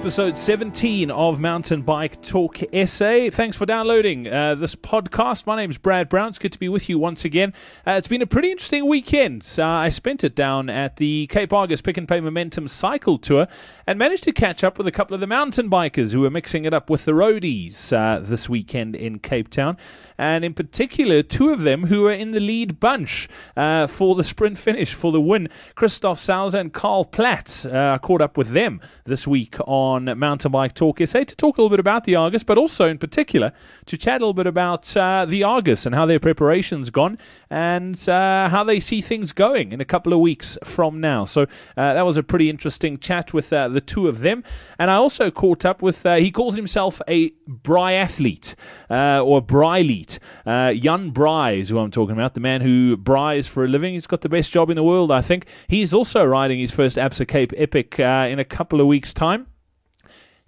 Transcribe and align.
episode 0.00 0.34
17 0.34 1.10
of 1.10 1.38
Mountain 1.38 1.82
Bike 1.82 2.22
Talk 2.22 2.56
SA. 2.86 3.28
Thanks 3.30 3.54
for 3.54 3.66
downloading 3.66 4.26
uh, 4.26 4.54
this 4.54 4.74
podcast. 4.74 5.44
My 5.44 5.56
name 5.56 5.68
is 5.68 5.76
Brad 5.76 6.08
Brown. 6.08 6.30
It's 6.30 6.38
good 6.38 6.52
to 6.52 6.58
be 6.58 6.70
with 6.70 6.88
you 6.88 6.98
once 6.98 7.26
again. 7.26 7.52
Uh, 7.86 7.92
it's 7.92 8.08
been 8.08 8.22
a 8.22 8.26
pretty 8.26 8.50
interesting 8.50 8.88
weekend. 8.88 9.46
Uh, 9.58 9.66
I 9.66 9.90
spent 9.90 10.24
it 10.24 10.34
down 10.34 10.70
at 10.70 10.96
the 10.96 11.26
Cape 11.26 11.52
Argus 11.52 11.82
Pick 11.82 11.98
n 11.98 12.06
Pay 12.06 12.20
Momentum 12.20 12.66
Cycle 12.66 13.18
Tour 13.18 13.46
and 13.86 13.98
managed 13.98 14.24
to 14.24 14.32
catch 14.32 14.64
up 14.64 14.78
with 14.78 14.86
a 14.86 14.90
couple 14.90 15.12
of 15.12 15.20
the 15.20 15.26
mountain 15.26 15.68
bikers 15.68 16.12
who 16.12 16.22
were 16.22 16.30
mixing 16.30 16.64
it 16.64 16.72
up 16.72 16.88
with 16.88 17.04
the 17.04 17.12
roadies 17.12 17.92
uh, 17.92 18.20
this 18.20 18.48
weekend 18.48 18.96
in 18.96 19.18
Cape 19.18 19.50
Town 19.50 19.76
and 20.20 20.44
in 20.44 20.52
particular, 20.52 21.22
two 21.22 21.48
of 21.48 21.62
them 21.62 21.86
who 21.86 22.02
were 22.02 22.12
in 22.12 22.32
the 22.32 22.40
lead 22.40 22.78
bunch 22.78 23.26
uh, 23.56 23.86
for 23.86 24.14
the 24.14 24.22
sprint 24.22 24.58
finish 24.58 24.92
for 24.92 25.12
the 25.12 25.20
win. 25.20 25.48
Christoph 25.76 26.20
Sauser 26.20 26.58
and 26.58 26.74
Karl 26.74 27.06
Platt 27.06 27.64
uh, 27.64 27.96
caught 28.02 28.20
up 28.20 28.36
with 28.36 28.50
them 28.50 28.82
this 29.06 29.26
week 29.26 29.56
on 29.66 29.89
Mountain 29.98 30.52
Bike 30.52 30.74
Talk 30.74 31.00
SA 31.04 31.24
to 31.24 31.36
talk 31.36 31.58
a 31.58 31.60
little 31.60 31.70
bit 31.70 31.80
about 31.80 32.04
the 32.04 32.14
Argus, 32.14 32.42
but 32.42 32.58
also 32.58 32.88
in 32.88 32.98
particular 32.98 33.52
to 33.86 33.96
chat 33.96 34.20
a 34.20 34.24
little 34.24 34.34
bit 34.34 34.46
about 34.46 34.96
uh, 34.96 35.24
the 35.26 35.42
Argus 35.42 35.86
and 35.86 35.94
how 35.94 36.06
their 36.06 36.20
preparations 36.20 36.90
gone 36.90 37.18
and 37.50 38.08
uh, 38.08 38.48
how 38.48 38.62
they 38.62 38.78
see 38.78 39.00
things 39.00 39.32
going 39.32 39.72
in 39.72 39.80
a 39.80 39.84
couple 39.84 40.12
of 40.12 40.20
weeks 40.20 40.56
from 40.62 41.00
now. 41.00 41.24
So 41.24 41.42
uh, 41.42 41.94
that 41.94 42.06
was 42.06 42.16
a 42.16 42.22
pretty 42.22 42.48
interesting 42.48 42.98
chat 42.98 43.32
with 43.32 43.52
uh, 43.52 43.68
the 43.68 43.80
two 43.80 44.06
of 44.06 44.20
them. 44.20 44.44
And 44.78 44.90
I 44.90 44.94
also 44.94 45.30
caught 45.30 45.64
up 45.64 45.82
with, 45.82 46.06
uh, 46.06 46.16
he 46.16 46.30
calls 46.30 46.54
himself 46.54 47.02
a 47.08 47.30
Bryathlete 47.48 48.54
or 48.88 49.42
Brylete. 49.42 50.18
Jan 50.46 51.12
Braai 51.12 51.60
is 51.60 51.68
who 51.68 51.78
I'm 51.78 51.90
talking 51.90 52.12
about, 52.12 52.34
the 52.34 52.40
man 52.40 52.60
who 52.60 52.96
braais 52.96 53.46
for 53.46 53.64
a 53.64 53.68
living. 53.68 53.94
He's 53.94 54.06
got 54.06 54.20
the 54.20 54.28
best 54.28 54.52
job 54.52 54.70
in 54.70 54.76
the 54.76 54.82
world, 54.82 55.10
I 55.10 55.20
think. 55.20 55.46
He's 55.68 55.92
also 55.92 56.24
riding 56.24 56.60
his 56.60 56.70
first 56.70 56.96
Absa 56.96 57.26
Cape 57.26 57.52
Epic 57.56 57.98
in 57.98 58.38
a 58.38 58.44
couple 58.44 58.80
of 58.80 58.86
weeks' 58.86 59.12
time. 59.12 59.46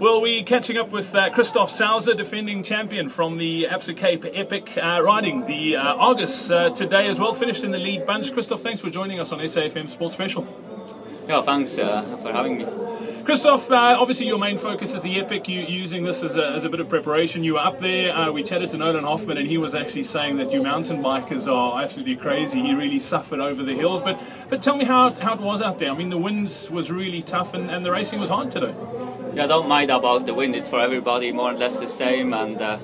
Well, 0.00 0.20
we're 0.20 0.44
catching 0.44 0.76
up 0.76 0.90
with 0.90 1.12
uh, 1.12 1.30
Christoph 1.30 1.70
Sauser, 1.70 2.16
defending 2.16 2.62
champion 2.62 3.08
from 3.08 3.36
the 3.36 3.66
Absa 3.68 3.96
Cape 3.96 4.24
Epic, 4.32 4.78
uh, 4.78 5.00
riding 5.02 5.44
the 5.44 5.74
uh, 5.74 5.96
Argus 5.96 6.48
uh, 6.50 6.70
today 6.70 7.08
as 7.08 7.18
well. 7.18 7.34
Finished 7.34 7.64
in 7.64 7.72
the 7.72 7.78
lead 7.78 8.06
bunch. 8.06 8.32
Christoph, 8.32 8.62
thanks 8.62 8.80
for 8.80 8.90
joining 8.90 9.18
us 9.18 9.32
on 9.32 9.40
SAFM 9.40 9.90
Sports 9.90 10.14
Special. 10.14 10.46
Yeah, 11.28 11.42
thanks 11.42 11.76
uh, 11.76 12.16
for 12.22 12.32
having 12.32 12.56
me. 12.56 12.66
Christoph, 13.24 13.70
uh, 13.70 13.98
obviously 14.00 14.26
your 14.26 14.38
main 14.38 14.56
focus 14.56 14.94
is 14.94 15.02
the 15.02 15.20
Epic. 15.20 15.46
You 15.46 15.60
using 15.60 16.02
this 16.02 16.22
as 16.22 16.36
a, 16.36 16.46
as 16.52 16.64
a 16.64 16.70
bit 16.70 16.80
of 16.80 16.88
preparation. 16.88 17.44
You 17.44 17.52
were 17.52 17.58
up 17.60 17.78
there. 17.80 18.16
Uh, 18.16 18.32
we 18.32 18.42
chatted 18.42 18.70
to 18.70 18.78
Nolan 18.78 19.04
Hoffman, 19.04 19.36
and 19.36 19.46
he 19.46 19.58
was 19.58 19.74
actually 19.74 20.04
saying 20.04 20.38
that 20.38 20.50
you 20.50 20.62
mountain 20.62 21.02
bikers 21.02 21.46
are 21.46 21.82
absolutely 21.82 22.16
crazy. 22.16 22.62
He 22.62 22.72
really 22.72 22.98
suffered 22.98 23.40
over 23.40 23.62
the 23.62 23.74
hills. 23.74 24.00
But 24.00 24.18
but 24.48 24.62
tell 24.62 24.74
me 24.74 24.86
how, 24.86 25.10
how 25.10 25.34
it 25.34 25.40
was 25.40 25.60
out 25.60 25.78
there. 25.78 25.90
I 25.90 25.94
mean, 25.94 26.08
the 26.08 26.16
winds 26.16 26.70
was 26.70 26.90
really 26.90 27.20
tough, 27.20 27.52
and, 27.52 27.70
and 27.70 27.84
the 27.84 27.90
racing 27.90 28.20
was 28.20 28.30
hard 28.30 28.50
today. 28.50 28.74
Yeah, 29.34 29.46
don't 29.46 29.68
mind 29.68 29.90
about 29.90 30.24
the 30.24 30.32
wind. 30.32 30.56
It's 30.56 30.70
for 30.70 30.80
everybody 30.80 31.30
more 31.30 31.52
or 31.52 31.58
less 31.58 31.78
the 31.78 31.88
same. 31.88 32.32
And 32.32 32.58
uh, 32.58 32.78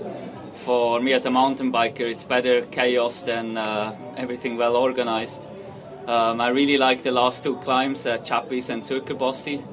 for 0.54 1.00
me 1.00 1.14
as 1.14 1.24
a 1.24 1.30
mountain 1.30 1.72
biker, 1.72 2.00
it's 2.00 2.24
better 2.24 2.66
chaos 2.66 3.22
than 3.22 3.56
uh, 3.56 3.96
everything 4.18 4.58
well 4.58 4.76
organized. 4.76 5.42
Um, 6.06 6.38
I 6.42 6.48
really 6.48 6.76
like 6.76 7.02
the 7.02 7.10
last 7.10 7.44
two 7.44 7.56
climbs, 7.56 8.04
uh, 8.04 8.18
Chappies 8.18 8.68
and 8.68 8.82
Suikerbossie. 8.82 9.64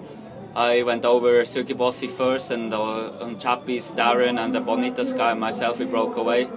I 0.55 0.81
went 0.83 1.03
over 1.03 1.41
Suikerbossie 1.43 2.09
first, 2.09 2.51
and 2.51 2.73
uh, 2.73 3.23
on 3.23 3.35
Chappies, 3.35 3.91
Darren 3.93 4.39
and 4.39 4.55
the 4.55 4.59
Bonitas 4.59 5.15
guy 5.15 5.31
and 5.31 5.41
myself, 5.41 5.79
we 5.79 5.85
broke 5.85 6.15
away. 6.15 6.47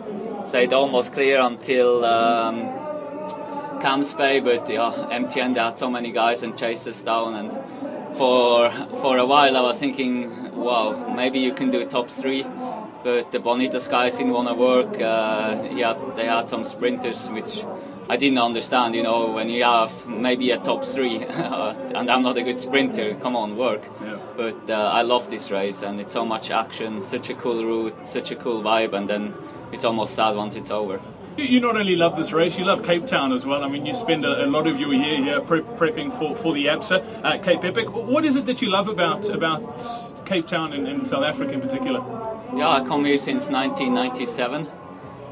Stayed 0.45 0.73
almost 0.73 1.13
clear 1.13 1.41
until 1.41 2.05
um, 2.05 3.81
Camps 3.81 4.15
Bay, 4.15 4.39
but 4.39 4.71
yeah, 4.71 4.93
MTN 5.11 5.55
they 5.55 5.61
had 5.61 5.77
so 5.77 5.91
many 5.91 6.13
guys 6.13 6.45
and 6.45 6.57
chased 6.57 6.87
us 6.87 7.03
down. 7.03 7.35
And 7.35 8.17
for 8.17 8.71
for 9.01 9.19
a 9.19 9.27
while, 9.27 9.57
I 9.57 9.61
was 9.61 9.79
thinking, 9.79 10.55
wow, 10.55 11.15
maybe 11.17 11.41
you 11.41 11.53
can 11.53 11.73
do 11.73 11.85
top 11.87 12.09
three. 12.09 12.45
But 13.03 13.33
the 13.33 13.39
Bonitas 13.41 13.91
guys 13.91 14.19
didn't 14.19 14.33
want 14.35 14.49
to 14.49 14.55
work. 14.55 15.01
Uh, 15.01 15.69
yeah, 15.73 15.99
they 16.15 16.27
had 16.27 16.49
some 16.49 16.63
sprinters 16.63 17.29
which 17.31 17.65
I 18.07 18.17
didn't 18.17 18.39
understand, 18.39 18.95
you 18.95 19.03
know, 19.03 19.31
when 19.31 19.49
you 19.49 19.65
have 19.65 20.07
maybe 20.07 20.51
a 20.51 20.59
top 20.59 20.85
three, 20.85 21.25
and 21.25 22.11
I'm 22.11 22.23
not 22.23 22.37
a 22.37 22.43
good 22.43 22.61
sprinter, 22.61 23.15
come 23.15 23.35
on, 23.35 23.57
work. 23.57 23.83
Yeah. 24.03 24.19
But 24.37 24.69
uh, 24.69 24.75
I 24.75 25.01
love 25.03 25.31
this 25.31 25.51
race, 25.51 25.81
and 25.83 25.99
it's 25.99 26.13
so 26.13 26.25
much 26.25 26.51
action, 26.51 27.01
such 27.01 27.31
a 27.31 27.35
cool 27.35 27.65
route, 27.65 28.07
such 28.07 28.31
a 28.31 28.37
cool 28.37 28.63
vibe, 28.63 28.93
and 28.93 29.09
then 29.09 29.35
it's 29.73 29.87
almost 29.87 30.15
sad 30.15 30.37
once 30.37 30.55
it's 30.55 30.71
over. 30.71 31.01
You, 31.39 31.61
not 31.61 31.77
only 31.77 31.97
love 31.97 32.17
this 32.17 32.31
race, 32.33 32.59
you 32.59 32.67
love 32.67 32.85
Cape 32.85 33.07
Town 33.07 33.33
as 33.33 33.47
well. 33.47 33.65
I 33.65 33.69
mean, 33.69 33.87
you 33.87 33.95
spend 33.95 34.27
a, 34.27 34.45
a 34.45 34.47
lot 34.47 34.67
of 34.67 34.79
your 34.79 34.93
year 34.93 35.17
here 35.25 35.41
pre- 35.41 35.63
prepping 35.63 36.17
for, 36.17 36.37
for 36.37 36.53
the 36.53 36.67
ABSA, 36.67 37.25
uh, 37.25 37.39
Cape 37.39 37.65
Epic. 37.65 37.91
What 37.91 38.27
is 38.27 38.37
it 38.37 38.45
that 38.47 38.61
you 38.61 38.71
love 38.71 38.87
about 38.87 39.29
about 39.31 39.83
Cape 40.27 40.47
Town 40.47 40.75
and, 40.75 40.87
and 40.87 41.07
South 41.07 41.25
Africa 41.25 41.53
in 41.53 41.63
particular? 41.63 42.01
Yeah, 42.55 42.69
I 42.69 42.85
come 42.85 43.07
here 43.07 43.19
since 43.19 43.49
1997 43.49 44.69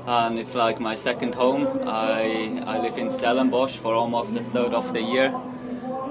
and 0.06 0.38
it's 0.38 0.54
like 0.54 0.80
my 0.80 0.94
second 0.94 1.34
home. 1.34 1.66
I, 1.86 2.62
I 2.66 2.78
live 2.78 2.98
in 2.98 3.08
Stellenbosch 3.08 3.76
for 3.76 3.94
almost 3.94 4.36
a 4.36 4.42
third 4.42 4.74
of 4.74 4.92
the 4.92 5.00
year. 5.00 5.34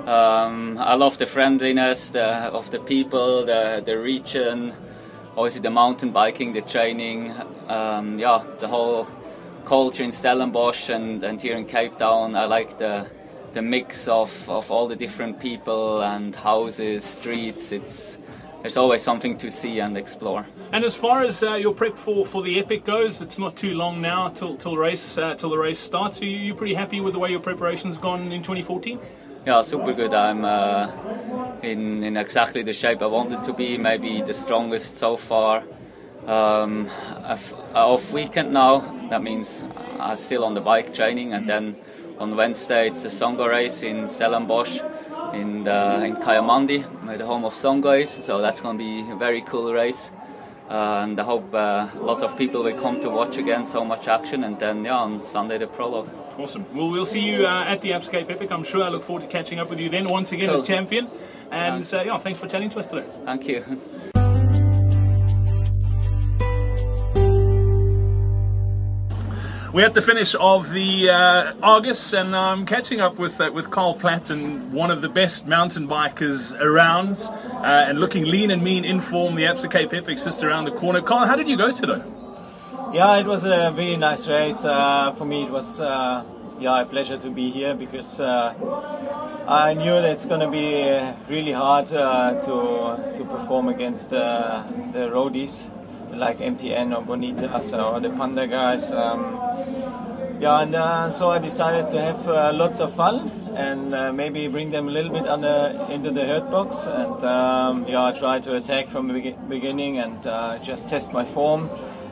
Um, 0.06 0.78
I 0.78 0.96
love 0.96 1.18
the 1.18 1.26
friendliness 1.26 2.12
the, 2.12 2.26
of 2.26 2.72
the 2.72 2.80
people, 2.80 3.46
the, 3.46 3.84
the 3.86 4.00
region, 4.00 4.74
obviously 5.38 5.62
the 5.62 5.70
mountain 5.70 6.12
biking, 6.12 6.54
the 6.54 6.62
training, 6.62 7.34
um, 7.68 8.18
yeah, 8.18 8.44
the 8.60 8.68
whole 8.68 9.08
culture 9.66 10.04
in 10.04 10.12
Stellenbosch 10.12 10.90
and, 10.90 11.24
and 11.24 11.40
here 11.40 11.58
in 11.58 11.66
Cape 11.66 11.98
Town. 11.98 12.36
I 12.36 12.46
like 12.46 12.80
the 12.80 13.10
the 13.54 13.62
mix 13.62 14.08
of, 14.08 14.50
of 14.50 14.72
all 14.72 14.88
the 14.88 14.96
different 14.96 15.40
people 15.40 16.02
and 16.02 16.34
houses, 16.34 17.04
streets. 17.04 17.72
It's 17.72 18.18
there's 18.62 18.78
always 18.78 19.02
something 19.02 19.38
to 19.38 19.50
see 19.50 19.80
and 19.80 19.98
explore. 19.98 20.46
And 20.72 20.84
as 20.86 20.96
far 20.96 21.24
as 21.24 21.44
uh, 21.44 21.56
your 21.56 21.74
prep 21.74 21.98
for, 21.98 22.26
for 22.26 22.42
the 22.42 22.60
Epic 22.60 22.86
goes, 22.86 23.22
it's 23.22 23.38
not 23.38 23.56
too 23.56 23.74
long 23.74 24.02
now 24.02 24.30
till 24.30 24.56
till 24.56 24.78
race 24.78 25.18
uh, 25.18 25.36
till 25.36 25.50
the 25.50 25.58
race 25.58 25.80
starts. 25.80 26.22
Are 26.22 26.26
you, 26.26 26.38
you 26.38 26.54
pretty 26.56 26.76
happy 26.76 27.02
with 27.02 27.14
the 27.14 27.20
way 27.20 27.32
your 27.32 27.40
preparation's 27.40 27.98
gone 27.98 28.32
in 28.32 28.42
2014? 28.42 29.00
Yeah, 29.46 29.62
super 29.62 29.94
good. 29.94 30.14
I'm 30.14 30.46
uh, 30.46 30.92
in 31.64 32.04
in 32.04 32.16
exactly 32.18 32.62
the 32.62 32.74
shape 32.74 33.02
I 33.02 33.08
wanted 33.08 33.44
to 33.44 33.54
be. 33.54 33.78
Maybe 33.78 34.22
the 34.22 34.34
strongest 34.34 34.98
so 34.98 35.18
far. 35.18 35.64
Um, 36.28 36.88
off 37.74 38.12
weekend 38.12 38.54
now. 38.54 38.82
That 39.10 39.24
means 39.24 39.66
I'm 40.00 40.18
still 40.18 40.44
on 40.46 40.54
the 40.54 40.62
bike 40.62 40.94
training, 40.94 41.34
and 41.34 41.50
then 41.50 41.76
on 42.20 42.36
Wednesday 42.36 42.90
it's 42.90 43.02
the 43.02 43.10
Songo 43.10 43.50
race 43.50 43.82
in 43.82 44.08
Stellenbosch 44.08 44.80
in 45.34 45.64
the, 45.64 46.06
in 46.06 46.16
Kayamandi, 46.16 47.18
the 47.18 47.26
home 47.26 47.46
of 47.46 47.54
Songo 47.54 47.92
guys. 47.92 48.10
So 48.10 48.42
that's 48.42 48.62
going 48.62 48.78
to 48.78 48.84
be 48.84 49.12
a 49.12 49.16
very 49.16 49.42
cool 49.42 49.74
race. 49.74 50.12
Uh, 50.70 51.02
and 51.04 51.20
I 51.20 51.24
hope 51.24 51.54
uh, 51.54 51.90
lots 51.96 52.22
of 52.22 52.38
people 52.38 52.64
will 52.64 52.80
come 52.80 53.02
to 53.02 53.10
watch 53.10 53.38
again. 53.38 53.66
So 53.66 53.84
much 53.84 54.08
action, 54.08 54.46
and 54.46 54.58
then 54.58 54.86
yeah, 54.86 54.96
on 54.96 55.24
Sunday 55.24 55.58
the 55.58 55.68
prologue. 55.68 56.10
Awesome. 56.38 56.66
Well, 56.74 56.90
we'll 56.90 57.06
see 57.06 57.20
you 57.20 57.46
uh, 57.46 57.66
at 57.66 57.82
the 57.82 57.92
Absa 57.92 58.12
Cape 58.12 58.30
Epic. 58.30 58.50
I'm 58.52 58.64
sure 58.64 58.84
I 58.84 58.88
look 58.88 59.04
forward 59.04 59.24
to 59.24 59.28
catching 59.28 59.60
up 59.60 59.70
with 59.70 59.80
you 59.80 59.90
then 59.90 60.08
once 60.08 60.32
again 60.32 60.50
as 60.50 60.64
champion. 60.64 61.10
And 61.52 61.84
uh, 61.94 62.04
yeah, 62.06 62.18
thanks 62.20 62.40
for 62.40 62.48
chatting 62.48 62.70
to 62.70 62.80
us 62.80 62.88
today. 62.88 63.06
Thank 63.26 63.50
you. 63.50 64.11
We're 69.74 69.86
at 69.86 69.94
the 69.94 70.02
finish 70.02 70.36
of 70.36 70.70
the 70.72 71.10
uh, 71.10 71.54
and 72.14 72.36
I'm 72.36 72.66
catching 72.66 73.00
up 73.00 73.18
with 73.18 73.40
uh, 73.40 73.52
with 73.54 73.72
Karl 73.72 73.94
Platt, 73.94 74.30
and 74.30 74.74
one 74.74 74.92
of 74.92 75.02
the 75.02 75.08
best 75.08 75.48
mountain 75.48 75.88
bikers 75.88 76.52
around, 76.60 77.16
uh, 77.22 77.86
and 77.88 77.98
looking 77.98 78.26
lean 78.26 78.52
and 78.52 78.62
mean 78.62 78.84
in 78.84 79.00
form. 79.00 79.36
The 79.36 79.44
Absa 79.44 79.72
Cape 79.72 79.94
Epics 79.94 80.26
just 80.26 80.44
around 80.44 80.66
the 80.66 80.72
corner. 80.72 81.02
Karl, 81.02 81.26
how 81.26 81.38
did 81.38 81.48
you 81.48 81.56
go 81.56 81.72
today? 81.72 82.04
Yeah, 82.92 83.18
it 83.20 83.26
was 83.26 83.46
a 83.46 83.72
very 83.74 83.96
nice 83.96 84.28
race. 84.28 84.66
Uh, 84.66 85.14
for 85.14 85.24
me, 85.24 85.44
it 85.44 85.50
was 85.50 85.80
uh, 85.80 86.26
yeah 86.60 86.82
a 86.82 86.86
pleasure 86.86 87.18
to 87.20 87.30
be 87.30 87.50
here 87.50 87.74
because 87.74 88.20
uh, 88.20 88.54
I 89.48 89.74
knew 89.74 89.94
that 90.02 90.12
it's 90.12 90.26
going 90.26 90.42
to 90.42 90.50
be 90.52 90.84
really 91.34 91.54
hard 91.54 91.86
to 91.88 93.14
to 93.16 93.24
perform 93.24 93.70
against 93.70 94.10
the 94.10 94.66
roadies 95.16 95.72
like 96.14 96.40
MTN 96.40 96.96
or 96.98 97.02
Bonita 97.04 97.48
or 97.84 98.00
the 98.00 98.10
Panda 98.10 98.48
guys. 98.48 98.92
Um, 98.92 99.40
yeah, 100.40 100.62
and 100.62 100.74
uh, 100.74 101.12
so 101.12 101.30
I 101.30 101.38
decided 101.38 101.90
to 101.92 102.02
have 102.02 102.28
uh, 102.28 102.52
lots 102.54 102.80
of 102.80 102.94
fun 102.96 103.30
and 103.56 103.94
uh, 103.94 104.12
maybe 104.12 104.48
bring 104.48 104.72
them 104.72 104.88
a 104.88 104.92
little 104.92 105.12
bit 105.12 105.28
under, 105.28 105.88
into 105.90 106.10
the 106.12 106.26
hurt 106.26 106.50
box. 106.50 106.88
And 106.88 107.24
um, 107.24 107.86
yeah, 107.88 108.06
I 108.06 108.12
tried 108.12 108.44
to 108.44 108.56
attack 108.56 108.90
from 108.90 109.08
the 109.08 109.36
beginning 109.48 110.00
and 110.00 110.26
uh, 110.26 110.58
just 110.60 110.90
test 110.90 111.14
my 111.14 111.26
form 111.26 111.70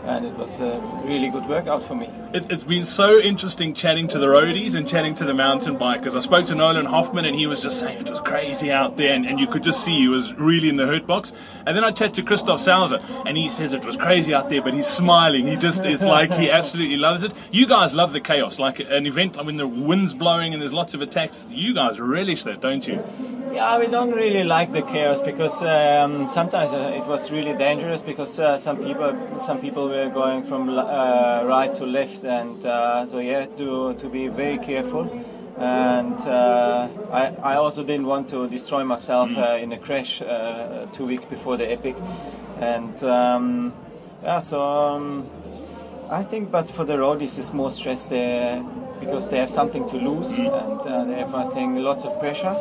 and 0.09 0.25
it 0.25 0.33
was 0.33 0.59
a 0.59 0.79
really 1.05 1.29
good 1.29 1.47
workout 1.47 1.83
for 1.83 1.95
me. 1.95 2.09
It, 2.33 2.49
has 2.51 2.63
been 2.63 2.85
so 2.85 3.19
interesting 3.19 3.73
chatting 3.73 4.07
to 4.09 4.19
the 4.19 4.25
roadies 4.25 4.75
and 4.75 4.87
chatting 4.87 5.15
to 5.15 5.25
the 5.25 5.33
mountain 5.33 5.77
bikers. 5.77 6.15
I 6.15 6.19
spoke 6.19 6.45
to 6.45 6.55
Nolan 6.55 6.85
Hoffman 6.85 7.25
and 7.25 7.35
he 7.35 7.47
was 7.47 7.61
just 7.61 7.79
saying 7.79 7.99
it 7.99 8.09
was 8.09 8.19
crazy 8.21 8.71
out 8.71 8.97
there, 8.97 9.13
and, 9.13 9.25
and 9.25 9.39
you 9.39 9.47
could 9.47 9.63
just 9.63 9.83
see 9.83 9.97
he 9.97 10.07
was 10.07 10.33
really 10.33 10.69
in 10.69 10.77
the 10.77 10.85
hurt 10.85 11.05
box. 11.05 11.31
And 11.65 11.75
then 11.75 11.83
I 11.83 11.91
chat 11.91 12.13
to 12.15 12.23
Christoph 12.23 12.61
Sauser 12.61 13.01
and 13.25 13.37
he 13.37 13.49
says 13.49 13.73
it 13.73 13.85
was 13.85 13.97
crazy 13.97 14.33
out 14.33 14.49
there, 14.49 14.61
but 14.61 14.73
he's 14.73 14.87
smiling. 14.87 15.47
He 15.47 15.55
just, 15.55 15.85
it's 15.85 16.03
like 16.03 16.33
he 16.33 16.49
absolutely 16.51 16.97
loves 16.97 17.23
it. 17.23 17.31
You 17.51 17.67
guys 17.67 17.93
love 17.93 18.11
the 18.11 18.21
chaos, 18.21 18.59
like 18.59 18.79
an 18.79 19.05
event 19.05 19.43
when 19.43 19.57
the 19.57 19.67
wind's 19.67 20.13
blowing 20.13 20.53
and 20.53 20.61
there's 20.61 20.73
lots 20.73 20.93
of 20.93 21.01
attacks. 21.01 21.47
You 21.49 21.73
guys 21.73 21.99
relish 21.99 22.43
that, 22.43 22.61
don't 22.61 22.85
you? 22.87 23.03
Yeah, 23.51 23.79
we 23.79 23.87
don't 23.87 24.11
really 24.11 24.43
like 24.43 24.71
the 24.73 24.83
chaos 24.83 25.21
because 25.21 25.63
um, 25.63 26.27
sometimes 26.27 26.71
uh, 26.71 26.93
it 26.95 27.05
was 27.07 27.31
really 27.31 27.53
dangerous 27.57 28.03
because 28.03 28.39
uh, 28.39 28.59
some 28.59 28.77
people 28.77 29.39
some 29.39 29.59
people 29.59 29.89
were 29.89 29.98
going 30.07 30.43
from 30.43 30.69
uh, 30.69 31.43
right 31.45 31.73
to 31.75 31.85
left, 31.85 32.23
and 32.23 32.65
uh, 32.65 33.05
so 33.05 33.19
you 33.19 33.33
had 33.33 33.57
to 33.57 33.93
to 33.95 34.07
be 34.07 34.27
very 34.29 34.57
careful. 34.57 35.09
And 35.57 36.17
uh, 36.21 36.87
I, 37.11 37.35
I 37.43 37.55
also 37.55 37.83
didn't 37.83 38.05
want 38.05 38.29
to 38.29 38.47
destroy 38.47 38.85
myself 38.85 39.29
mm. 39.29 39.37
uh, 39.37 39.57
in 39.57 39.73
a 39.73 39.77
crash 39.77 40.19
two 40.93 41.05
weeks 41.05 41.25
before 41.25 41.57
the 41.57 41.69
epic, 41.69 41.97
and 42.59 43.03
um, 43.03 43.73
yeah, 44.23 44.39
so 44.39 44.61
um, 44.61 45.27
I 46.09 46.23
think, 46.23 46.49
but 46.49 46.69
for 46.69 46.85
the 46.85 46.95
roadies, 46.95 47.37
it's 47.37 47.53
more 47.53 47.71
stress 47.71 48.05
there 48.05 48.63
because 49.01 49.27
they 49.27 49.37
have 49.39 49.51
something 49.51 49.87
to 49.89 49.97
lose, 49.97 50.37
mm. 50.37 50.87
and 50.87 51.09
they 51.09 51.19
have, 51.19 51.35
I 51.35 51.49
think, 51.49 51.77
lots 51.77 52.05
of 52.05 52.17
pressure 52.19 52.55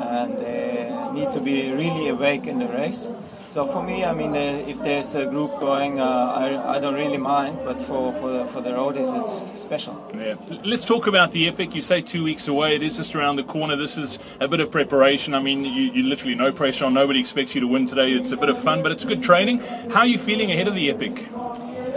and 0.00 0.38
they 0.38 0.90
need 1.12 1.32
to 1.32 1.40
be 1.40 1.70
really 1.70 2.08
awake 2.08 2.46
in 2.46 2.58
the 2.58 2.66
race. 2.66 3.10
So 3.50 3.66
for 3.66 3.82
me, 3.82 4.04
I 4.04 4.14
mean, 4.14 4.36
uh, 4.36 4.64
if 4.68 4.78
there's 4.78 5.16
a 5.16 5.26
group 5.26 5.58
going, 5.58 5.98
uh, 5.98 6.04
I, 6.04 6.76
I 6.76 6.78
don't 6.78 6.94
really 6.94 7.18
mind, 7.18 7.58
but 7.64 7.82
for, 7.82 8.12
for, 8.14 8.30
the, 8.30 8.44
for 8.52 8.60
the 8.60 8.70
roadies, 8.70 9.12
it's 9.18 9.60
special. 9.60 10.00
Yeah. 10.16 10.36
Let's 10.64 10.84
talk 10.84 11.08
about 11.08 11.32
the 11.32 11.48
Epic. 11.48 11.74
You 11.74 11.82
say 11.82 12.00
two 12.00 12.22
weeks 12.22 12.46
away. 12.46 12.76
It 12.76 12.84
is 12.84 12.96
just 12.96 13.16
around 13.16 13.36
the 13.36 13.42
corner. 13.42 13.74
This 13.74 13.98
is 13.98 14.20
a 14.38 14.46
bit 14.46 14.60
of 14.60 14.70
preparation. 14.70 15.34
I 15.34 15.40
mean, 15.40 15.64
you, 15.64 15.90
you 15.90 16.04
literally 16.04 16.36
no 16.36 16.52
pressure 16.52 16.84
on. 16.84 16.94
Nobody 16.94 17.18
expects 17.18 17.56
you 17.56 17.60
to 17.60 17.66
win 17.66 17.88
today. 17.88 18.12
It's 18.12 18.30
a 18.30 18.36
bit 18.36 18.50
of 18.50 18.62
fun, 18.62 18.84
but 18.84 18.92
it's 18.92 19.04
good 19.04 19.20
training. 19.20 19.58
How 19.90 20.00
are 20.00 20.06
you 20.06 20.18
feeling 20.18 20.52
ahead 20.52 20.68
of 20.68 20.76
the 20.76 20.88
Epic? 20.88 21.26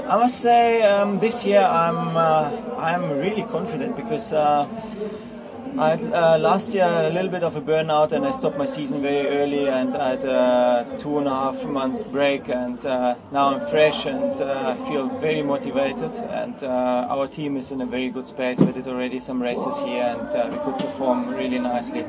I 0.07 0.17
must 0.17 0.41
say, 0.41 0.81
um, 0.81 1.19
this 1.19 1.45
year 1.45 1.61
I'm 1.61 2.17
uh, 2.17 2.49
I'm 2.77 3.11
really 3.11 3.43
confident 3.43 3.95
because 3.95 4.33
uh, 4.33 4.67
I 5.77 5.95
had 5.95 6.13
uh, 6.13 6.37
last 6.37 6.75
year 6.75 6.85
a 6.85 7.09
little 7.09 7.31
bit 7.31 7.41
of 7.41 7.55
a 7.55 7.61
burnout 7.61 8.11
and 8.11 8.27
I 8.27 8.31
stopped 8.31 8.57
my 8.57 8.65
season 8.65 9.01
very 9.01 9.27
early 9.27 9.67
and 9.67 9.97
I 9.97 10.11
had 10.11 10.23
a 10.23 10.97
two 10.99 11.17
and 11.17 11.27
a 11.27 11.31
half 11.31 11.65
months 11.65 12.03
break 12.03 12.47
and 12.47 12.85
uh, 12.85 13.15
now 13.31 13.55
I'm 13.55 13.67
fresh 13.71 14.05
and 14.05 14.39
uh, 14.39 14.75
I 14.77 14.87
feel 14.87 15.07
very 15.19 15.41
motivated 15.41 16.15
and 16.29 16.63
uh, 16.63 17.07
our 17.09 17.27
team 17.27 17.57
is 17.57 17.71
in 17.71 17.81
a 17.81 17.87
very 17.87 18.09
good 18.09 18.25
space. 18.25 18.59
We 18.59 18.71
did 18.71 18.87
already 18.87 19.17
some 19.17 19.41
races 19.41 19.81
here 19.81 20.03
and 20.03 20.35
uh, 20.35 20.49
we 20.51 20.59
could 20.63 20.77
perform 20.77 21.33
really 21.33 21.57
nicely. 21.57 22.05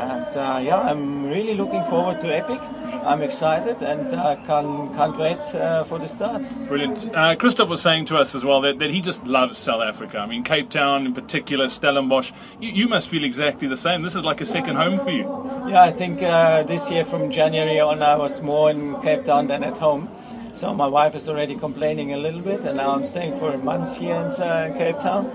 And 0.00 0.36
uh, 0.36 0.60
yeah, 0.62 0.78
I'm 0.78 1.26
really 1.26 1.54
looking 1.54 1.84
forward 1.84 2.18
to 2.20 2.34
Epic. 2.34 2.60
I'm 3.04 3.22
excited 3.22 3.82
and 3.82 4.12
uh, 4.12 4.36
can, 4.46 4.94
can't 4.94 5.16
wait 5.16 5.38
uh, 5.54 5.84
for 5.84 5.98
the 5.98 6.08
start. 6.08 6.42
Brilliant. 6.66 7.10
Uh, 7.14 7.34
Christoph 7.36 7.68
was 7.68 7.80
saying 7.80 8.06
to 8.06 8.16
us 8.16 8.34
as 8.34 8.44
well 8.44 8.60
that, 8.62 8.78
that 8.78 8.90
he 8.90 9.00
just 9.00 9.26
loves 9.26 9.58
South 9.58 9.82
Africa. 9.82 10.18
I 10.18 10.26
mean, 10.26 10.42
Cape 10.42 10.68
Town 10.70 11.06
in 11.06 11.14
particular, 11.14 11.68
Stellenbosch. 11.68 12.32
You, 12.60 12.70
you 12.70 12.88
must 12.88 13.08
feel 13.08 13.24
exactly 13.24 13.68
the 13.68 13.76
same. 13.76 14.02
This 14.02 14.14
is 14.14 14.24
like 14.24 14.40
a 14.40 14.46
second 14.46 14.76
home 14.76 14.98
for 14.98 15.10
you. 15.10 15.24
Yeah, 15.68 15.82
I 15.82 15.92
think 15.92 16.22
uh, 16.22 16.62
this 16.64 16.90
year 16.90 17.04
from 17.04 17.30
January 17.30 17.80
on, 17.80 18.02
I 18.02 18.16
was 18.16 18.42
more 18.42 18.70
in 18.70 19.00
Cape 19.00 19.24
Town 19.24 19.46
than 19.46 19.62
at 19.64 19.78
home. 19.78 20.08
So 20.52 20.74
my 20.74 20.86
wife 20.86 21.14
is 21.14 21.28
already 21.28 21.56
complaining 21.56 22.12
a 22.12 22.16
little 22.16 22.40
bit, 22.40 22.60
and 22.60 22.76
now 22.76 22.90
I'm 22.90 23.04
staying 23.04 23.38
for 23.38 23.52
a 23.52 23.58
month 23.58 23.96
here 23.96 24.16
in 24.16 24.26
uh, 24.42 24.74
Cape 24.76 24.98
Town. 25.00 25.30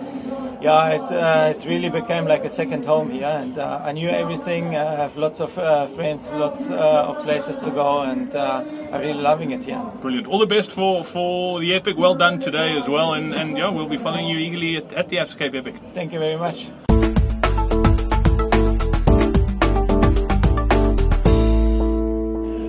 Yeah, 0.62 0.90
it, 0.90 1.12
uh, 1.12 1.54
it 1.56 1.66
really 1.66 1.90
became 1.90 2.26
like 2.26 2.44
a 2.44 2.50
second 2.50 2.86
home 2.86 3.12
here, 3.12 3.26
and 3.26 3.58
uh, 3.58 3.82
I 3.84 3.92
knew 3.92 4.10
everything. 4.10 4.76
I 4.76 4.96
have 4.96 5.16
lots 5.18 5.42
of 5.42 5.58
uh, 5.58 5.88
friends, 5.88 6.34
lots 6.34 6.70
uh, 6.70 6.76
of 6.76 7.24
places 7.24 7.60
to 7.62 7.72
go, 7.72 8.02
and 8.02 8.36
uh, 8.36 8.64
I'm 8.92 9.02
really 9.02 9.22
loving 9.22 9.52
it 9.52 9.64
here. 9.64 9.82
Brilliant! 10.02 10.28
All 10.28 10.40
the 10.40 10.48
best 10.48 10.72
for, 10.72 11.04
for 11.04 11.60
the 11.60 11.74
epic. 11.74 11.98
Well 11.98 12.16
done 12.16 12.40
today 12.40 12.78
as 12.78 12.88
well, 12.88 13.14
and, 13.14 13.34
and 13.34 13.58
yeah, 13.58 13.70
we'll 13.70 13.90
be 13.90 13.98
following 13.98 14.28
you 14.28 14.38
eagerly 14.38 14.78
at, 14.78 14.94
at 14.94 15.10
the 15.10 15.18
Absa 15.18 15.38
Cape 15.38 15.56
Epic. 15.56 15.76
Thank 15.94 16.14
you 16.14 16.20
very 16.20 16.38
much. 16.38 16.68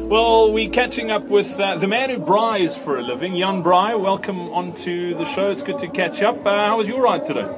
Well, 0.06 0.52
we're 0.52 0.70
catching 0.70 1.10
up 1.10 1.24
with 1.24 1.58
uh, 1.58 1.78
the 1.78 1.88
man 1.88 2.10
who 2.10 2.18
braais 2.18 2.78
for 2.78 2.96
a 2.96 3.02
living, 3.02 3.36
Jan 3.36 3.60
Braai. 3.60 4.00
Welcome 4.00 4.50
onto 4.50 5.16
the 5.16 5.24
show. 5.24 5.50
It's 5.50 5.64
good 5.64 5.80
to 5.80 5.88
catch 5.88 6.22
up. 6.22 6.46
Uh, 6.46 6.68
how 6.68 6.76
was 6.76 6.86
your 6.86 7.02
ride 7.02 7.26
today? 7.26 7.48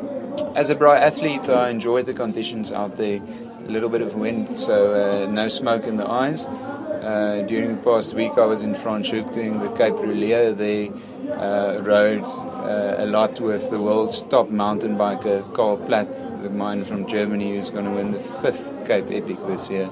As 0.55 0.71
a 0.71 0.75
braai 0.75 0.99
athlete, 0.99 1.47
I 1.51 1.69
enjoyed 1.69 2.07
the 2.07 2.15
conditions 2.15 2.73
out 2.73 2.97
there. 2.97 3.21
A 3.67 3.71
little 3.71 3.91
bit 3.91 4.01
of 4.01 4.15
wind, 4.15 4.49
so 4.49 4.95
uh, 4.95 5.27
no 5.31 5.49
smoke 5.49 5.85
in 5.85 5.99
the 5.99 6.09
eyes. 6.09 6.47
Uh, 6.47 7.45
during 7.47 7.77
the 7.77 7.83
past 7.83 8.15
week, 8.15 8.33
I 8.39 8.47
was 8.47 8.63
in 8.63 8.75
Franschhoek 8.75 9.35
doing 9.35 9.61
the 9.61 9.69
Cape 9.73 9.97
Rouleur. 9.97 10.57
They 10.57 10.89
uh, 11.31 11.83
rode 11.83 12.25
uh, 12.25 12.97
a 12.97 13.05
lot 13.05 13.41
with 13.41 13.69
the 13.69 13.79
world's 13.79 14.23
top 14.23 14.49
mountain 14.49 14.97
biker, 14.97 15.53
Karl 15.53 15.77
Platt, 15.77 16.11
the 16.43 16.49
man 16.49 16.87
from 16.87 17.07
Germany, 17.07 17.57
who's 17.57 17.69
going 17.69 17.85
to 17.85 17.91
win 17.91 18.13
the 18.13 18.19
fifth 18.19 18.71
Cape 18.87 19.11
Epic 19.11 19.37
this 19.47 19.69
year. 19.69 19.91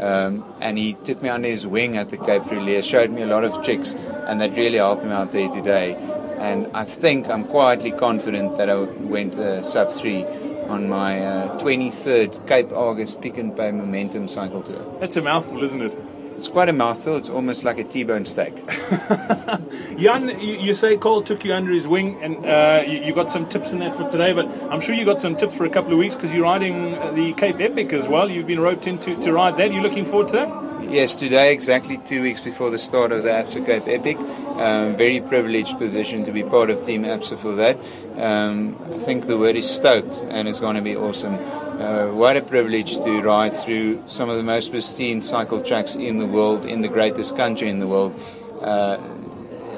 Um, 0.00 0.44
and 0.60 0.78
he 0.78 0.94
took 0.94 1.22
me 1.22 1.28
under 1.28 1.48
his 1.48 1.66
wing 1.66 1.96
at 1.96 2.10
the 2.10 2.16
Cape 2.16 2.44
Rouleur, 2.44 2.82
showed 2.82 3.10
me 3.10 3.22
a 3.22 3.26
lot 3.26 3.44
of 3.44 3.62
tricks, 3.64 3.94
and 3.94 4.40
that 4.40 4.52
really 4.52 4.78
helped 4.78 5.04
me 5.04 5.10
out 5.10 5.32
there 5.32 5.48
today. 5.48 5.94
And 6.38 6.68
I 6.72 6.84
think 6.84 7.28
I'm 7.28 7.44
quietly 7.44 7.90
confident 7.90 8.56
that 8.56 8.70
I 8.70 8.80
went 8.80 9.34
uh, 9.34 9.60
sub 9.62 9.90
3 9.90 10.24
on 10.68 10.88
my 10.88 11.20
uh, 11.24 11.58
23rd 11.60 12.46
Cape 12.46 12.72
Argus 12.72 13.14
Pick 13.14 13.38
n 13.38 13.52
Pay 13.52 13.72
Momentum 13.72 14.28
cycle 14.28 14.62
tour. 14.62 14.84
That's 15.00 15.16
a 15.16 15.22
mouthful, 15.22 15.62
isn't 15.64 15.82
it? 15.82 15.92
It's 16.38 16.46
quite 16.46 16.68
a 16.68 16.72
mouthful. 16.72 17.16
It's 17.16 17.30
almost 17.30 17.64
like 17.64 17.80
a 17.80 17.84
T-bone 17.84 18.24
steak. 18.24 18.54
Jan, 19.98 20.38
you, 20.38 20.72
say 20.72 20.96
Cole 20.96 21.20
took 21.20 21.44
you 21.44 21.52
under 21.52 21.72
his 21.72 21.88
wing, 21.88 22.16
and 22.22 22.46
uh, 22.46 22.84
you, 22.86 22.98
you, 23.06 23.12
got 23.12 23.28
some 23.28 23.48
tips 23.48 23.72
in 23.72 23.80
that 23.80 23.96
for 23.96 24.08
today. 24.08 24.32
But 24.32 24.46
I'm 24.70 24.78
sure 24.78 24.94
you 24.94 25.04
got 25.04 25.18
some 25.18 25.34
tips 25.36 25.56
for 25.56 25.64
a 25.64 25.68
couple 25.68 25.90
of 25.90 25.98
weeks 25.98 26.14
because 26.14 26.32
you're 26.32 26.44
riding 26.44 26.92
the 27.16 27.32
Cape 27.32 27.58
Epic 27.58 27.92
as 27.92 28.06
well. 28.06 28.30
You've 28.30 28.46
been 28.46 28.60
roped 28.60 28.86
in 28.86 28.98
to, 28.98 29.16
to 29.16 29.32
ride 29.32 29.56
that. 29.56 29.72
You're 29.72 29.82
looking 29.82 30.04
forward 30.04 30.28
to 30.28 30.34
that? 30.34 30.67
Yes, 30.80 31.16
today, 31.16 31.52
exactly 31.52 31.98
two 31.98 32.22
weeks 32.22 32.40
before 32.40 32.70
the 32.70 32.78
start 32.78 33.10
of 33.10 33.24
the 33.24 33.30
Absa 33.30 33.66
Cape 33.66 33.88
Epic. 33.88 34.16
Um, 34.16 34.96
very 34.96 35.20
privileged 35.20 35.76
position 35.76 36.24
to 36.24 36.32
be 36.32 36.42
part 36.42 36.70
of 36.70 36.84
Team 36.86 37.02
Absa 37.02 37.38
for 37.38 37.54
that. 37.56 37.78
Um, 38.16 38.76
I 38.94 38.98
think 38.98 39.26
the 39.26 39.36
word 39.36 39.56
is 39.56 39.68
stoked, 39.68 40.12
and 40.30 40.48
it's 40.48 40.60
going 40.60 40.76
to 40.76 40.82
be 40.82 40.96
awesome. 40.96 41.34
Uh, 41.34 42.12
what 42.12 42.36
a 42.36 42.42
privilege 42.42 42.96
to 42.98 43.20
ride 43.20 43.52
through 43.52 44.02
some 44.06 44.30
of 44.30 44.36
the 44.36 44.42
most 44.42 44.70
pristine 44.70 45.20
cycle 45.20 45.60
tracks 45.60 45.96
in 45.96 46.18
the 46.18 46.26
world, 46.26 46.64
in 46.64 46.80
the 46.82 46.88
greatest 46.88 47.36
country 47.36 47.68
in 47.68 47.80
the 47.80 47.86
world. 47.88 48.18
Uh, 48.62 48.98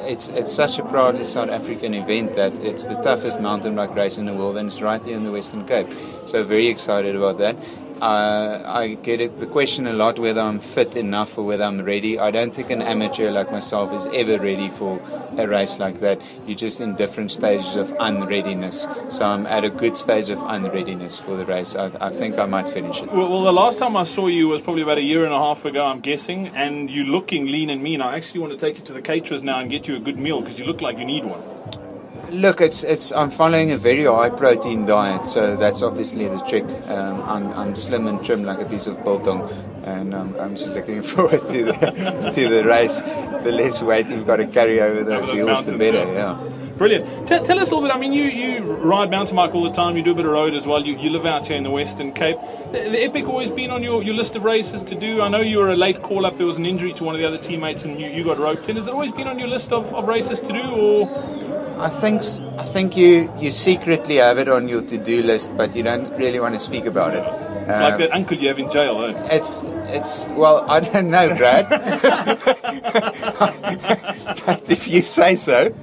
it's 0.02 0.28
it's 0.28 0.52
such 0.52 0.78
a 0.78 0.84
proudly 0.84 1.24
South 1.24 1.50
African 1.50 1.94
event 1.94 2.36
that 2.36 2.54
it's 2.56 2.84
the 2.84 3.00
toughest 3.02 3.40
mountain 3.40 3.76
bike 3.76 3.94
race 3.94 4.18
in 4.18 4.26
the 4.26 4.34
world, 4.34 4.56
and 4.56 4.68
it's 4.68 4.82
right 4.82 5.02
here 5.02 5.16
in 5.16 5.24
the 5.24 5.32
Western 5.32 5.66
Cape. 5.66 5.92
So 6.26 6.44
very 6.44 6.68
excited 6.68 7.16
about 7.16 7.38
that. 7.38 7.56
Uh, 8.00 8.62
I 8.64 8.94
get 8.94 9.38
the 9.38 9.46
question 9.46 9.86
a 9.86 9.92
lot 9.92 10.18
whether 10.18 10.40
I'm 10.40 10.58
fit 10.58 10.96
enough 10.96 11.36
or 11.36 11.44
whether 11.44 11.64
I'm 11.64 11.82
ready. 11.82 12.18
I 12.18 12.30
don't 12.30 12.50
think 12.50 12.70
an 12.70 12.80
amateur 12.80 13.30
like 13.30 13.52
myself 13.52 13.92
is 13.92 14.06
ever 14.14 14.38
ready 14.38 14.70
for 14.70 14.98
a 15.36 15.46
race 15.46 15.78
like 15.78 16.00
that. 16.00 16.22
You're 16.46 16.56
just 16.56 16.80
in 16.80 16.96
different 16.96 17.30
stages 17.30 17.76
of 17.76 17.94
unreadiness. 18.00 18.86
So 19.10 19.26
I'm 19.26 19.46
at 19.46 19.64
a 19.64 19.70
good 19.70 19.98
stage 19.98 20.30
of 20.30 20.40
unreadiness 20.42 21.18
for 21.18 21.36
the 21.36 21.44
race. 21.44 21.76
I, 21.76 21.90
I 22.00 22.10
think 22.10 22.38
I 22.38 22.46
might 22.46 22.70
finish 22.70 23.02
it. 23.02 23.12
Well, 23.12 23.28
well, 23.28 23.42
the 23.42 23.52
last 23.52 23.78
time 23.78 23.96
I 23.98 24.04
saw 24.04 24.28
you 24.28 24.48
was 24.48 24.62
probably 24.62 24.82
about 24.82 24.96
a 24.96 25.04
year 25.04 25.24
and 25.26 25.34
a 25.34 25.38
half 25.38 25.66
ago, 25.66 25.84
I'm 25.84 26.00
guessing, 26.00 26.48
and 26.48 26.88
you're 26.88 27.04
looking 27.04 27.46
lean 27.46 27.68
and 27.68 27.82
mean. 27.82 28.00
I 28.00 28.16
actually 28.16 28.40
want 28.40 28.54
to 28.54 28.58
take 28.58 28.78
you 28.78 28.84
to 28.84 28.94
the 28.94 29.02
caterers 29.02 29.42
now 29.42 29.58
and 29.60 29.70
get 29.70 29.86
you 29.86 29.96
a 29.96 30.00
good 30.00 30.16
meal 30.16 30.40
because 30.40 30.58
you 30.58 30.64
look 30.64 30.80
like 30.80 30.96
you 30.96 31.04
need 31.04 31.24
one. 31.26 31.42
Look, 32.30 32.60
it's 32.60 32.84
it's. 32.84 33.12
I'm 33.12 33.30
following 33.30 33.72
a 33.72 33.76
very 33.76 34.04
high 34.04 34.30
protein 34.30 34.86
diet, 34.86 35.28
so 35.28 35.56
that's 35.56 35.82
obviously 35.82 36.28
the 36.28 36.38
trick. 36.40 36.64
Um, 36.88 37.22
I'm, 37.22 37.52
I'm 37.54 37.74
slim 37.74 38.06
and 38.06 38.24
trim 38.24 38.44
like 38.44 38.60
a 38.60 38.64
piece 38.64 38.86
of 38.86 39.02
biltong, 39.02 39.50
and 39.84 40.14
um, 40.14 40.36
I'm 40.38 40.54
just 40.54 40.70
looking 40.70 41.02
forward 41.12 41.40
to 41.48 41.64
the 41.64 42.32
to 42.34 42.48
the 42.48 42.64
race. 42.64 43.00
The 43.00 43.50
less 43.52 43.82
weight 43.82 44.08
you've 44.08 44.26
got 44.26 44.36
to 44.36 44.46
carry 44.46 44.80
over 44.80 45.02
those 45.02 45.28
those 45.28 45.36
hills, 45.36 45.64
the 45.64 45.76
better. 45.76 46.04
yeah. 46.12 46.40
Yeah. 46.40 46.50
Brilliant. 46.78 47.28
T- 47.28 47.38
tell 47.44 47.58
us 47.58 47.70
a 47.70 47.74
little 47.74 47.82
bit. 47.82 47.90
I 47.94 47.98
mean, 47.98 48.14
you, 48.14 48.24
you 48.24 48.64
ride 48.64 49.10
mountain 49.10 49.36
bike 49.36 49.54
all 49.54 49.64
the 49.64 49.72
time. 49.72 49.98
You 49.98 50.02
do 50.02 50.12
a 50.12 50.14
bit 50.14 50.24
of 50.24 50.32
road 50.32 50.54
as 50.54 50.66
well. 50.66 50.82
You, 50.82 50.96
you 50.96 51.10
live 51.10 51.26
out 51.26 51.46
here 51.46 51.56
in 51.56 51.62
the 51.62 51.70
Western 51.70 52.10
Cape. 52.10 52.38
The, 52.72 52.88
the 52.88 53.02
Epic 53.02 53.26
always 53.28 53.50
been 53.50 53.70
on 53.70 53.82
your, 53.82 54.02
your 54.02 54.14
list 54.14 54.34
of 54.34 54.44
races 54.44 54.82
to 54.84 54.94
do. 54.94 55.20
I 55.20 55.28
know 55.28 55.40
you 55.42 55.58
were 55.58 55.68
a 55.68 55.76
late 55.76 56.00
call 56.00 56.24
up. 56.24 56.38
There 56.38 56.46
was 56.46 56.56
an 56.56 56.64
injury 56.64 56.94
to 56.94 57.04
one 57.04 57.14
of 57.14 57.20
the 57.20 57.26
other 57.28 57.36
teammates, 57.36 57.84
and 57.84 58.00
you, 58.00 58.08
you 58.08 58.24
got 58.24 58.38
roped 58.38 58.66
in. 58.70 58.76
Has 58.76 58.86
it 58.86 58.94
always 58.94 59.12
been 59.12 59.28
on 59.28 59.38
your 59.38 59.48
list 59.48 59.72
of, 59.72 59.92
of 59.94 60.08
races 60.08 60.40
to 60.40 60.52
do, 60.54 60.62
or 60.62 61.06
I 61.80 61.88
think 61.88 62.22
I 62.58 62.64
think 62.64 62.96
you 62.96 63.32
you 63.38 63.50
secretly 63.50 64.16
have 64.16 64.38
it 64.38 64.48
on 64.48 64.68
your 64.68 64.82
to-do 64.82 65.22
list, 65.22 65.56
but 65.56 65.74
you 65.74 65.82
don't 65.82 66.10
really 66.18 66.38
want 66.38 66.54
to 66.54 66.60
speak 66.60 66.84
about 66.84 67.14
it. 67.14 67.24
it's 67.68 67.80
like 67.80 67.98
that 67.98 68.12
uncle 68.12 68.36
you 68.36 68.48
have 68.48 68.58
in 68.58 68.70
jail? 68.70 69.02
Eh? 69.04 69.36
It's 69.36 69.62
it's 69.88 70.26
well, 70.36 70.70
I 70.70 70.80
don't 70.80 71.10
know, 71.10 71.34
Brad. 71.34 71.70
but 74.46 74.70
if 74.70 74.88
you 74.88 75.02
say 75.02 75.34
so, 75.36 75.74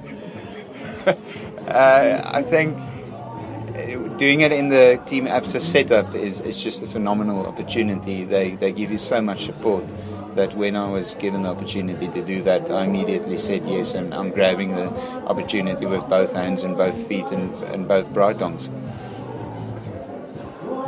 uh, 1.66 2.22
I 2.24 2.42
think 2.42 2.78
uh, 2.78 4.16
doing 4.18 4.42
it 4.42 4.52
in 4.52 4.68
the 4.68 5.02
Team 5.06 5.26
Absa 5.26 5.60
setup 5.60 6.14
is, 6.14 6.40
is 6.40 6.62
just 6.62 6.82
a 6.82 6.86
phenomenal 6.86 7.44
opportunity. 7.44 8.24
They 8.24 8.54
they 8.54 8.70
give 8.70 8.92
you 8.92 8.98
so 8.98 9.20
much 9.20 9.46
support 9.46 9.84
that 10.38 10.54
when 10.54 10.76
I 10.76 10.88
was 10.88 11.14
given 11.14 11.42
the 11.42 11.48
opportunity 11.48 12.06
to 12.06 12.24
do 12.24 12.40
that, 12.42 12.70
I 12.70 12.84
immediately 12.84 13.38
said 13.38 13.66
yes, 13.66 13.94
and 13.94 14.14
I'm 14.14 14.30
grabbing 14.30 14.76
the 14.76 14.86
opportunity 15.26 15.84
with 15.84 16.08
both 16.08 16.32
hands 16.32 16.62
and 16.62 16.76
both 16.76 17.06
feet 17.08 17.26
and, 17.26 17.52
and 17.64 17.88
both 17.88 18.06
braai 18.14 18.38
tongs. 18.38 18.70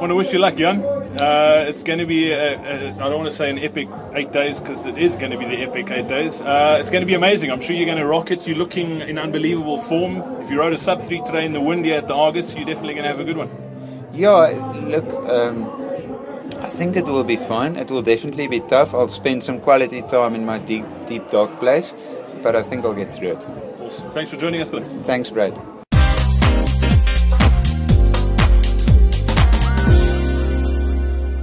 want 0.00 0.10
to 0.10 0.14
wish 0.14 0.32
you 0.32 0.38
luck, 0.38 0.54
Jan. 0.54 0.84
Uh, 1.20 1.64
it's 1.68 1.82
going 1.82 1.98
to 1.98 2.06
be, 2.06 2.30
a, 2.30 2.54
a, 2.54 2.90
I 2.92 3.08
don't 3.08 3.18
want 3.18 3.28
to 3.28 3.36
say 3.36 3.50
an 3.50 3.58
epic 3.58 3.88
eight 4.14 4.30
days 4.30 4.60
because 4.60 4.86
it 4.86 4.96
is 4.96 5.16
going 5.16 5.32
to 5.32 5.36
be 5.36 5.44
the 5.44 5.62
epic 5.62 5.90
eight 5.90 6.06
days. 6.06 6.40
Uh, 6.40 6.78
it's 6.80 6.88
going 6.88 7.02
to 7.02 7.06
be 7.06 7.14
amazing. 7.14 7.50
I'm 7.50 7.60
sure 7.60 7.74
you're 7.74 7.86
going 7.86 7.98
to 7.98 8.06
rock 8.06 8.30
it. 8.30 8.46
You're 8.46 8.56
looking 8.56 9.00
in 9.00 9.18
unbelievable 9.18 9.78
form. 9.78 10.22
If 10.42 10.48
you 10.48 10.60
rode 10.60 10.72
a 10.74 10.78
sub 10.78 11.02
3 11.02 11.22
today 11.26 11.44
in 11.44 11.52
the 11.52 11.60
wind 11.60 11.84
here 11.84 11.98
at 11.98 12.06
the 12.06 12.14
Argus, 12.14 12.54
you're 12.54 12.64
definitely 12.64 12.94
going 12.94 13.02
to 13.02 13.10
have 13.10 13.18
a 13.18 13.24
good 13.24 13.36
one. 13.36 13.50
Yeah, 14.12 14.30
look, 14.94 15.08
um, 15.28 15.64
I 15.64 15.79
think 16.80 16.96
it 16.96 17.04
will 17.04 17.24
be 17.24 17.36
fun. 17.36 17.76
It 17.76 17.90
will 17.90 18.00
definitely 18.00 18.46
be 18.46 18.60
tough. 18.60 18.94
I'll 18.94 19.06
spend 19.06 19.42
some 19.42 19.60
quality 19.60 20.00
time 20.00 20.34
in 20.34 20.46
my 20.46 20.58
deep, 20.58 20.86
deep 21.06 21.30
dark 21.30 21.60
place, 21.60 21.94
but 22.42 22.56
I 22.56 22.62
think 22.62 22.86
I'll 22.86 22.94
get 22.94 23.12
through 23.12 23.32
it. 23.32 23.46
Awesome. 23.78 24.10
Thanks 24.12 24.30
for 24.30 24.38
joining 24.38 24.62
us 24.62 24.70
today. 24.70 24.88
Thanks, 25.00 25.28
Brad. 25.28 25.52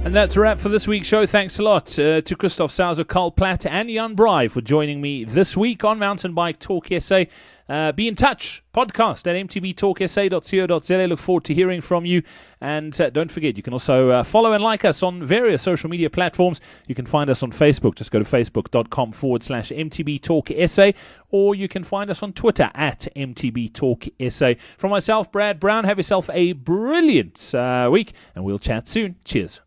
And 0.04 0.12
that's 0.12 0.34
a 0.34 0.40
wrap 0.40 0.58
for 0.58 0.70
this 0.70 0.88
week's 0.88 1.06
show. 1.06 1.24
Thanks 1.24 1.60
a 1.60 1.62
lot 1.62 1.96
uh, 2.00 2.20
to 2.22 2.34
Christoph 2.34 2.72
Sauser, 2.72 3.06
Karl 3.06 3.30
Platt, 3.30 3.64
and 3.64 3.88
Jan 3.88 4.16
Braai 4.16 4.50
for 4.50 4.60
joining 4.60 5.00
me 5.00 5.22
this 5.22 5.56
week 5.56 5.84
on 5.84 6.00
Mountain 6.00 6.34
Bike 6.34 6.58
Talk 6.58 6.88
SA. 6.98 7.26
Uh, 7.68 7.92
be 7.92 8.08
in 8.08 8.14
touch. 8.14 8.62
Podcast 8.74 9.26
at 9.26 9.36
mtbtalksa.co.za. 9.48 11.06
Look 11.06 11.18
forward 11.18 11.44
to 11.44 11.54
hearing 11.54 11.80
from 11.80 12.06
you. 12.06 12.22
And 12.60 12.98
uh, 13.00 13.10
don't 13.10 13.30
forget, 13.30 13.56
you 13.56 13.62
can 13.62 13.72
also 13.72 14.10
uh, 14.10 14.22
follow 14.22 14.52
and 14.52 14.62
like 14.62 14.84
us 14.84 15.02
on 15.02 15.24
various 15.24 15.62
social 15.62 15.90
media 15.90 16.10
platforms. 16.10 16.60
You 16.86 16.94
can 16.94 17.06
find 17.06 17.30
us 17.30 17.42
on 17.42 17.52
Facebook. 17.52 17.94
Just 17.94 18.10
go 18.10 18.18
to 18.18 18.24
facebook.com 18.24 19.12
forward 19.12 19.42
slash 19.42 19.70
mtbtalksa. 19.70 20.94
Or 21.30 21.54
you 21.54 21.68
can 21.68 21.84
find 21.84 22.10
us 22.10 22.22
on 22.22 22.32
Twitter 22.32 22.70
at 22.74 23.06
mtbtalksa. 23.14 24.56
From 24.78 24.90
myself, 24.90 25.30
Brad 25.30 25.60
Brown, 25.60 25.84
have 25.84 25.98
yourself 25.98 26.30
a 26.32 26.52
brilliant 26.52 27.54
uh, 27.54 27.88
week. 27.92 28.14
And 28.34 28.44
we'll 28.44 28.58
chat 28.58 28.88
soon. 28.88 29.16
Cheers. 29.24 29.60